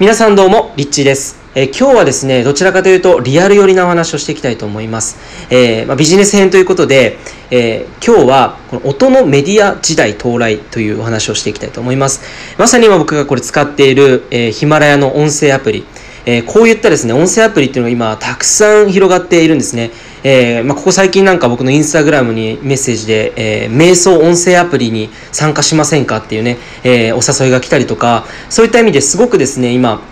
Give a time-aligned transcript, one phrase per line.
[0.00, 1.38] 皆さんどうも、リッチーです。
[1.54, 5.18] えー、今日はですね、どちらかというとリアル寄りなお話をしていきたいと思います。
[5.50, 7.18] えー、まあ、ビジネス編ということで、
[7.50, 12.22] えー、今日はこの音のメディア時代到来というお話をしていきたいと思います。
[12.56, 15.84] まさに今僕がこれ使っている、えヒマラヤの音声アプリ、
[16.24, 19.90] えこういったですね、音声アプリっていうのが今たくさん広がっているんですね。
[20.22, 30.02] えー、まあ、ここ最近なんか僕のインスタグラムにメッセージで、えー、瞑想音声アプリに参加しませんかっていうね、えー、お誘いが来たりとか、そういった意味ですごくですね、今、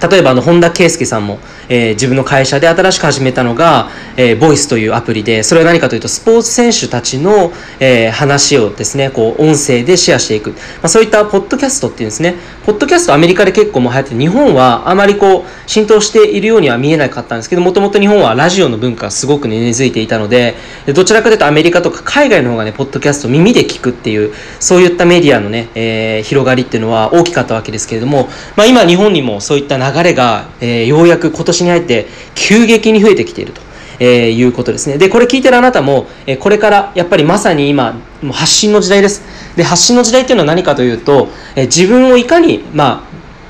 [0.00, 12.36] 例えばあの本田圭佑さんも、えー、自分の会社で新しく始めたのが、えー、ボイスというアプリでそれは何かというとスポーツ選手たちの、えー、話をですねこう音声でシェアしていく、まあ、そういったポッドキャストっていうんですね。
[12.68, 20.54] ポッドキャストアメリカで結構もう流行って日本はあまりこう浸透しているようには見えなかったんですけどもともと日本はラジオの文化がすごく、根付いていたので
[20.94, 33.68] どちらかというとアメリカとか海外の方がねポッドキャスト耳で聞くっていうそういったメディアのね、えー、広がりっていうのは大きかったわけですけれども、まあ、今日本にもそういった流れが、えー、ようやく今年に入って急激に増えてきていると。
[34.00, 34.96] えー、いうことですね。
[34.96, 39.22] で、これ聞いてるあなたも、えー、これからやっぱりまさに今、もう発信の時代です。
[39.56, 43.04] で、発信の時代っていうのは何かというと、えー、自分をいかに、ま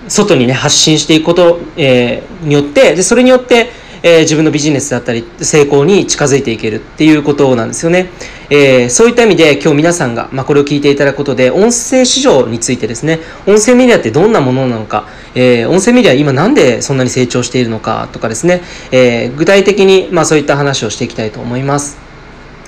[0.06, 3.70] あ、外にね、発信していくこと、えー、によって、で、それによって、
[4.02, 8.10] えー、自分のビジネスだったり成功に近づいていけるっていうことなんですよね。
[8.50, 21.98] えー、そういった意味で今日皆さんが、まあ、これを聞いていただくことで音声市場についてですね音声メディアってどんなものなのか、えー、音声メディア今なんでそんなに成長しているのかとかですね、え具体的に、まあ、そういった話をしていきたいと思います。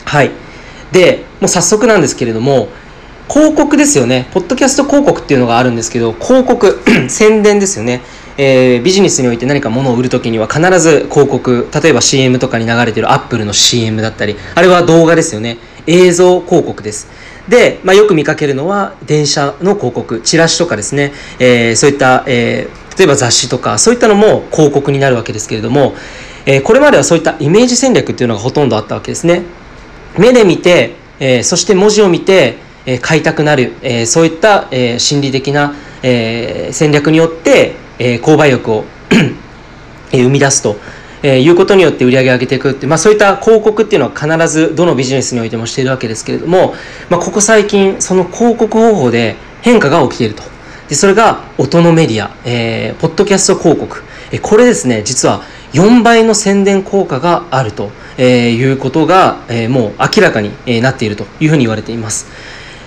[0.05, 0.31] はい。
[0.93, 2.69] で、もう早速なんですけれども、
[3.29, 4.29] 広告ですよね。
[4.33, 8.01] ポッドキャスト広告っていうのがあるんですけど、広告、 宣伝ですよね。
[8.43, 15.59] えー、ビジネスにおいて何か物を売るときには必ず広告、例えば CM とかに流れてるアップルの CM だったり、あれは動画ですよね。
[15.87, 17.11] 映像広告です。
[17.49, 25.95] で、まあ、よく見かけるのは電車の広告、チラシとかですね、えー、そういった、えー、例えば雑誌とか、そういったのも広告になるわけですけれども、
[26.47, 29.43] えー、これまではそういったイメージ戦略っていうのがほとんどあったわけですね。
[30.19, 32.57] 目で見て、え、そして文字を見て、
[32.87, 38.85] え、買いたくなる、え、そういった、え、心理的な、え、戦略によって、えー、購買欲を
[40.11, 40.77] 生み出すと。
[41.23, 46.75] えー、いうことによって売り上げを上げていくって、まあ、そういった広告っていうのは必ずどのビジネスにおいてもしているわけですけれども、
[47.11, 50.43] まあ、ここ最近その広告方法で変化が起きていると
[50.89, 62.27] でそれが音のメディア、えー、ポッドキャスト広告、えー、これですね実は4倍の宣伝効果があると、えー、いうことが、えー、もう明らかになっているというふうに言われています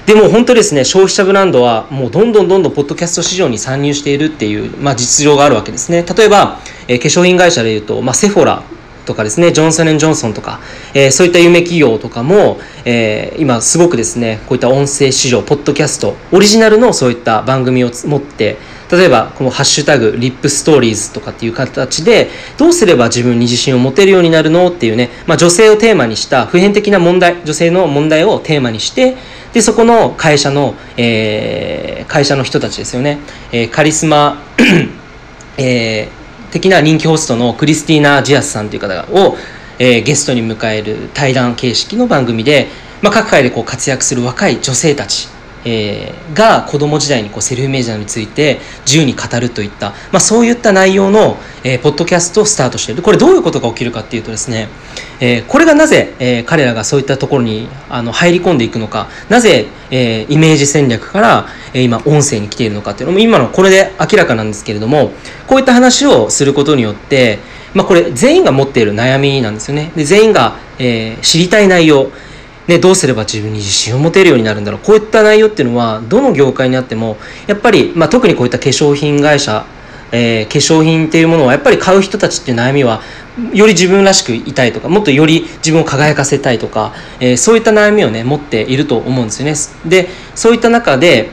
[0.06, 6.04] でも本当ですね、消費者ブランドはもうどんどんどんどんポッドキャスト市場に参入しているっていう、まあ、実情があるわけですね。
[6.04, 6.60] 例えば、
[6.90, 8.64] えー、化粧品会社でいうと、まあ、セフォラ
[9.06, 10.60] とかですね、ジョンソンジョンソンとか、
[10.94, 18.58] えー、そういった有名企業とかも、えー、今すごくですね、こういった音声市場、ポッドキャスト、オリジナルのそういった番組を持って、
[18.92, 29.16] 例えばこのハッシュタグリップストーリーズとかっていう形でどうすれば自分に自信を持てるようになるのっていうね、まあ、女性をテーマにした普遍的な問題女性の問題をテーマにして
[29.54, 33.20] でそこの会社の、えー、会社の人たちですよね、
[33.52, 34.42] えー、カリスマ、
[35.58, 39.38] えー、的な人気ホストのクリスティーナ・ジアスさんという方を、
[39.78, 42.68] えー、ゲストに迎える対談形式の番組で、
[43.04, 45.33] まあ、各界でこう活躍する若い女性たち。
[45.66, 54.68] えー、が子供時代にこうセルフイメージなどについて自由に語るといった、まあ、そういった内容の、えー、ポッドキャストをスタートしているこれどういうことが起きるかっていうとですね、
[55.20, 65.12] えー、これがなぜ、えー、彼らがそういったところにあの入り込んでいくのかなぜ、えー、イメージ戦略から、えー、今音声に来ているのかっていうのも今のこれで明らかなんですけれども
[65.48, 67.40] こういった話をすることによって
[67.74, 69.92] まあ、これ全員が持っている悩みなんですよね。
[69.96, 72.12] で全員が、えー、知りたい内容
[72.68, 74.80] ね、どうすれば自分に自信を持てるようになるんだろう。
[74.82, 79.66] こういった内容っていうのはどの業界にあってもやっぱり、まあ、特にこういった化粧品会社、
[80.12, 83.02] えー、化粧品っていうものはやっぱり買う人たちっていう悩みは
[83.54, 89.56] より自分らしくいたいとかもっとより自分を輝かせたいとか、えー、そういった悩みをね持っていると思うんですよね。
[89.90, 91.32] でそういった中で、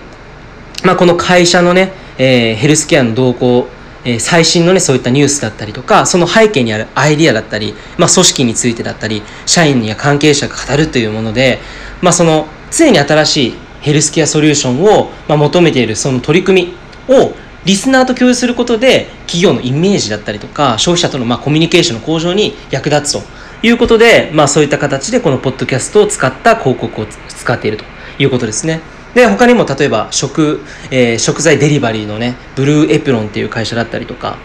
[0.84, 3.68] まあ、この会社のね、えー、ヘルスケアの動向
[4.04, 11.58] え最新のね、そういったニュースだったりとか、その背景にあるアイディアだったり、まあ、組織についてだったり、社員や関係者が語るというもので、
[12.00, 16.74] まあ、その、常に新しいヘルスケアソリューションを、ま求めているその取り組
[17.08, 17.32] みを、
[17.66, 23.22] リスナーと共有することで、企業のイメージだったりとか、消費者とのまコミュニケーションの向上に役立つと
[23.62, 27.84] いうことで、まあ、そういった形でこのポッドキャストを使った広告を使っていると
[28.18, 28.80] いうことですね。
[29.14, 30.60] で、他にも例えば食、
[30.90, 34.38] えー、食材デリバリーのね、ブルーエプロンっていう会社だったりとか、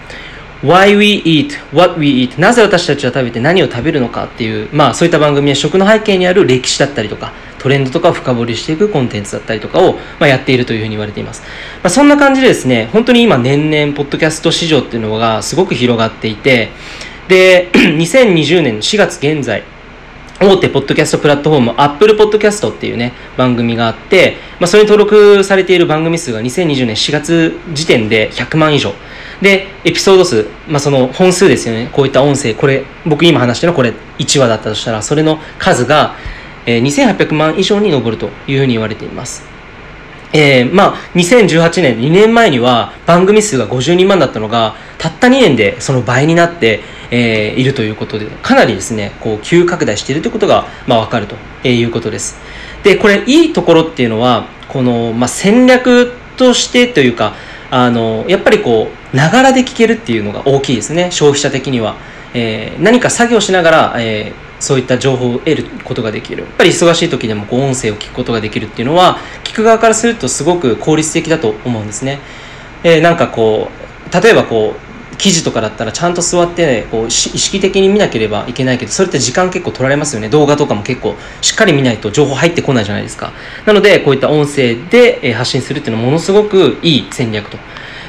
[0.64, 7.34] Why we eat, what we eat なぜ私たちは食べて何を食べるのかっていう、まあそういった番組は食の背景にある歴史だったりとか、
[7.66, 11.42] トレンドとかを深掘りしていくコンテンツだったりとかを、まあ、やっているというふうに言われています。
[11.82, 16.70] まあ、そんな感じでですね、本当に今年々、ポッドキャスト市場っていうのがすごく広がっていて、
[17.28, 19.64] で、 2020年の4月現在、
[20.40, 28.94] 大手ポッドキャストプラットフォーム、Apple Podcast っていうね、番組があって、まあ、それに登録されている番組数が2020年4月時点で100万以上。
[29.42, 31.90] で、エピソード数、まあ、その本数ですよね。
[31.94, 36.16] こういった音声、これ、僕今話してるのこれ1話だったとしたら、それの数が、
[36.66, 39.55] えー、2800万以上に上るというふうに言われています。
[40.38, 52.38] えー、まあ、2018年、2年前には番組数が52万だったのが、たった2年でその倍になって、えー、いるということで、かなりですね、こう、急拡大しているということが、まあ、わかるということです。
[52.84, 57.34] で、これ、いいところっていうのは、この、まあ、戦略としてというか、
[57.72, 61.96] あの、やっぱりこう、ながらで聞けるっていうのが大きいですね、消費者的には。
[62.34, 66.44] えー、何か作業しながら、えー、そういった情報を得ることができる。
[66.44, 72.20] やっぱり忙しい時でもこう音声を聞くことができるっていうのは、聞く側からするとすごく効率的だと思うんですね。
[72.84, 74.86] えー、なんかこう、例えばこう、
[75.18, 83.32] 記事とかだったらちゃんと座って、ね、こう意識的に見なければいけないけどそれって時間結構取られますよね動画とかも結構しっかり見ないと情報入ってこないじゃないですか
[83.66, 87.58] なのでこういった音声で発信するっていうのはものすごくいい戦略と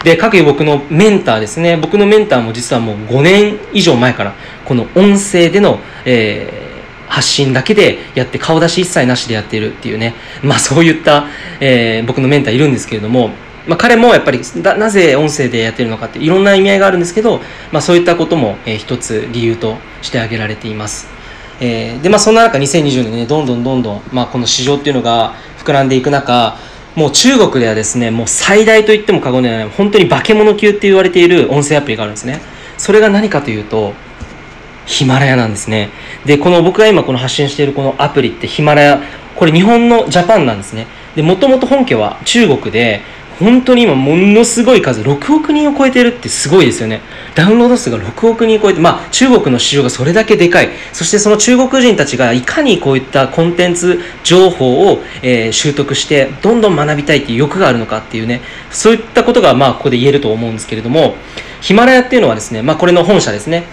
[0.04, 4.34] で各僕のメンターですね僕のメンターも実はもう5年以上前から
[4.64, 6.66] この音声での、えー
[7.08, 11.26] 発信だけでやって顔出し一切なしでやっているっていうねまあそういった、
[11.60, 13.31] えー、僕のメンターいるんですけれども
[13.66, 14.40] まあ、彼もやっぱり
[14.78, 17.40] なぜ音声でやってるのかっていろんな意味合いがあるんですけど、
[17.72, 21.08] まあ、そういったことも、えー、一つ理由として挙げられています。
[21.58, 26.56] えー、でまあそんな中2020年ねどんどんどんどん、まあ、この市場っていうのが膨らんでいく中
[26.96, 32.40] もう中国ではですねもう最大と言っても過言ではない本当に化け物級って言われている音声アプリがあるんですね。
[32.78, 33.93] それが何かというと
[34.87, 35.90] ヒマラヤなんですね。
[36.25, 39.00] でこの僕が今この発信しているこのアプリってヒマラヤ
[39.37, 40.87] これ日本のジャパンなんですね。
[41.14, 43.02] でもともと本家は中国で
[43.38, 47.03] 本当に今ものすごい数6億人を超えてるってすごいですよね。
[47.35, 50.71] ダウンロード数が6億人を超えてまあ中国の市場がそれだけでかい。
[50.93, 58.41] そしてその中国人たちがいかにこういったコンテンツ情報を、えー、習得してどんどん学びたいっていう欲があるのかっていうね。
[58.71, 61.17] そういったことがまあここで言えると思うんですけれども。
[61.61, 63.65] ヒマラヤっていうのはですねまあこれの本社ですね。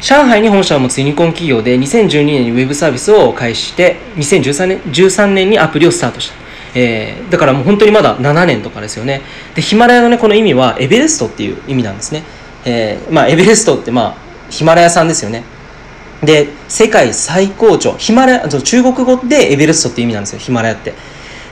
[0.00, 6.47] 上海に本社を持つユニコーン企業で2012年にウェブサービスを開始して2013年 ,13 年にアプリをスタートした
[6.80, 9.22] えー、だからもう本当にまだ7年とかですよね。
[9.56, 12.22] でヒマラヤのねこの意味はエベレストっていう意味なんですね、
[12.64, 14.16] えー、まあエベレストってまあ
[14.48, 15.42] ヒマラヤさんですよね。
[16.22, 20.94] で世界最高潮ヒマラヤ中国語でエベレストっていう意味なんですよヒマラヤって。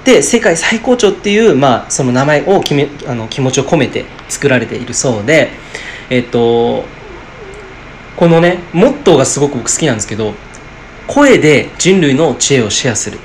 [0.04, 5.50] で世界最高潮っていう、まあ、その名前を決めあの気持ちを込めて作られているそうで
[6.10, 6.84] えっと
[8.16, 10.34] このねモットーがすごく僕好きなんですけど
[11.08, 13.18] 声で人類の知恵をシェアする。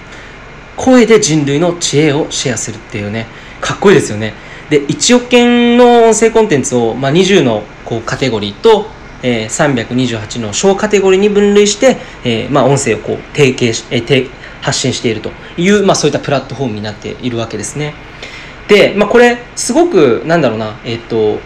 [0.81, 3.27] 声で人類の知恵をシェアするっていうね
[3.61, 4.33] かっこいいですよね。
[4.71, 8.87] で1億件の音声コンテンツを、まあ、20のこうカテゴリーと、
[9.21, 14.29] えー、328の小カテゴリーに分類して、えーまあ、音声をこう提携し、えー、
[14.61, 17.93] 発信しているという、まあ、そういったプラットフォームになっているわけですね。
[18.67, 21.39] で、まあ、これすごくなんだろうなえっ、と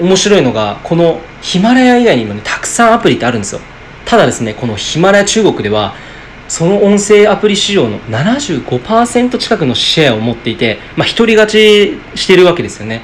[0.00, 3.60] 面白いのがこのヒマラヤ以外にもねたくさんアプリってあるんですよ。
[4.04, 5.94] ただですねこのヒマラヤ中国では
[6.48, 13.02] その音声アプリ市場の75%近くのシェアを持っていて、まあ、独り勝ちしているわけですよね。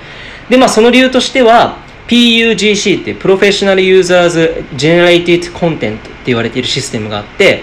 [0.48, 1.78] で、まあ、その理由としては、
[2.08, 7.62] PUGC ってプロフェッショナルユーザーズジェネレイティッドコンテンツって言われているシステムがあって、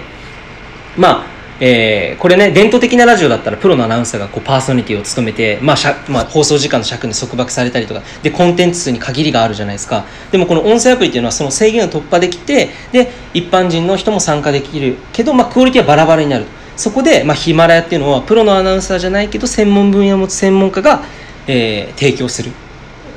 [0.97, 10.05] まあ、えー、これね、伝統的なラジオだったらプロのアナウンサーがこうパーソナリティを務めて、まあしゃまあ、放送時間の尺に束縛されたりとか、で、コンテンツ数に限りがあるじゃないですか。
[10.31, 16.45] でもこの音声アプリっていうのはその制限を突破できて、で、一般人の人も参加できるけど、まあ、クオリティはバラバラになる。
[16.77, 21.03] そこで、まあ、ヒマラヤっていうのは、プロのアナウンサーじゃないけど、専門分野を持つ専門家が、
[21.45, 22.51] えー、提供する。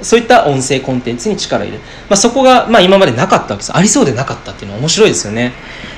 [0.03, 1.83] そういった音声コンテンツに力を入れる。
[2.09, 3.77] まあ、そこが、まあ、今までなかったわけです。
[3.77, 5.53] ありそうでなかったっていうのは面白いですよね。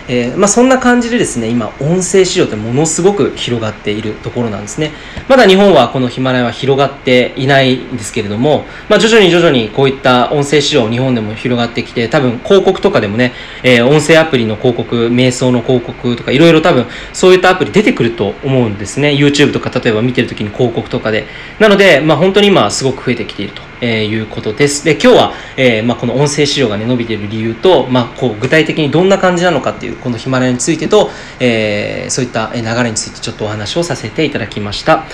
[0.07, 4.93] えー、まあ、そんな感じでですね、今、音声市場ってものすごく広がっているところなんですね。
[5.29, 13.33] まだ日本はこのヒマラヤは広がっていないんですけれども、まあ、徐々に徐々にこういった音声市場、日本でも広がってきて、多分広告とかでもね、
[13.63, 19.11] えー、音声アプリの広告、瞑想の広告とか、いろいろ多分そういったアプリ出てくると思うんですね。
[19.11, 21.27] YouTube とか例えば見てるときに広告とかで。
[21.59, 23.74] なので、まあ、本当に今すごく増えてきていると。
[23.81, 24.85] えー、いうことです。
[24.85, 35.05] で、今日は、えー、まあ、この音声市場がね、伸びている理由と、まあ、こう、具体的にどんな感じなのかっていう、このヒマラヤについてと、えー、そういった流れについてちょっとお話をさせていただきました。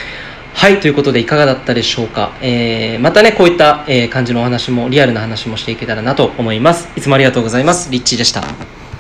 [0.53, 2.33] はい、ということでいかがだったでしょうか？
[2.43, 6.89] え、またね、こういった、え感じのお話も、リアルな話もしていけたらなと思います。
[6.97, 7.91] いつもありがとうございます。
[7.91, 8.80] リッチーでした。